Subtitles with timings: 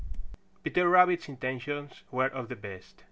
[0.63, 2.99] Peter Rabbit's intentions were of the best.